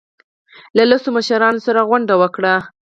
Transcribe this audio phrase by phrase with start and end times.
[0.77, 2.53] له لسو مشرانو سره غونډه وکړه.